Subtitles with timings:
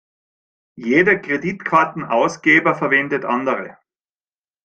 [0.79, 3.77] Jeder Kreditkartenausgeber verwendet andere.